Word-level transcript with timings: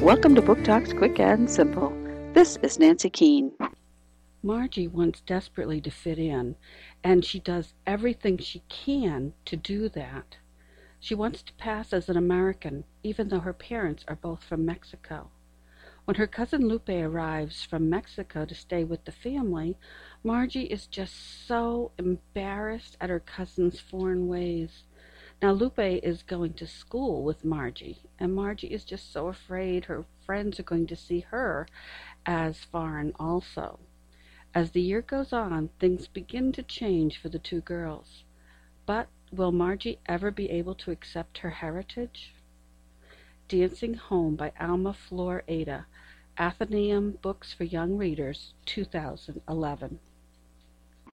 Welcome 0.00 0.34
to 0.34 0.42
Book 0.42 0.62
Talks 0.62 0.92
Quick 0.92 1.18
and 1.18 1.50
Simple. 1.50 1.90
This 2.34 2.58
is 2.62 2.78
Nancy 2.78 3.08
Keane. 3.08 3.52
Margie 4.42 4.86
wants 4.86 5.22
desperately 5.22 5.80
to 5.80 5.90
fit 5.90 6.18
in, 6.18 6.54
and 7.02 7.24
she 7.24 7.40
does 7.40 7.72
everything 7.86 8.36
she 8.36 8.62
can 8.68 9.32
to 9.46 9.56
do 9.56 9.88
that. 9.88 10.36
She 11.00 11.14
wants 11.14 11.42
to 11.42 11.52
pass 11.54 11.94
as 11.94 12.10
an 12.10 12.16
American, 12.16 12.84
even 13.02 13.28
though 13.28 13.40
her 13.40 13.54
parents 13.54 14.04
are 14.06 14.16
both 14.16 14.44
from 14.44 14.66
Mexico. 14.66 15.30
When 16.04 16.16
her 16.16 16.26
cousin 16.26 16.68
Lupe 16.68 16.90
arrives 16.90 17.64
from 17.64 17.90
Mexico 17.90 18.44
to 18.44 18.54
stay 18.54 18.84
with 18.84 19.06
the 19.06 19.12
family, 19.12 19.76
Margie 20.22 20.64
is 20.66 20.86
just 20.86 21.46
so 21.48 21.90
embarrassed 21.98 22.96
at 23.00 23.10
her 23.10 23.20
cousin's 23.20 23.80
foreign 23.80 24.28
ways. 24.28 24.84
Now 25.42 25.52
Lupe 25.52 25.78
is 25.78 26.22
going 26.22 26.54
to 26.54 26.66
school 26.66 27.22
with 27.22 27.44
Margie, 27.44 27.98
and 28.18 28.34
Margie 28.34 28.68
is 28.68 28.84
just 28.84 29.12
so 29.12 29.28
afraid 29.28 29.84
her 29.84 30.06
friends 30.24 30.58
are 30.58 30.62
going 30.62 30.86
to 30.86 30.96
see 30.96 31.20
her 31.20 31.68
as 32.24 32.64
foreign 32.64 33.12
also. 33.20 33.78
As 34.54 34.70
the 34.70 34.80
year 34.80 35.02
goes 35.02 35.34
on, 35.34 35.68
things 35.78 36.08
begin 36.08 36.52
to 36.52 36.62
change 36.62 37.18
for 37.18 37.28
the 37.28 37.38
two 37.38 37.60
girls. 37.60 38.24
But 38.86 39.08
will 39.30 39.52
Margie 39.52 39.98
ever 40.06 40.30
be 40.30 40.48
able 40.48 40.74
to 40.76 40.90
accept 40.90 41.38
her 41.38 41.50
heritage? 41.50 42.34
Dancing 43.46 43.94
Home 43.94 44.36
by 44.36 44.52
Alma 44.58 44.94
Flor 44.94 45.44
Ada, 45.48 45.86
Atheneum 46.38 47.20
Books 47.20 47.52
for 47.52 47.64
Young 47.64 47.98
Readers, 47.98 48.54
2011. 48.64 50.00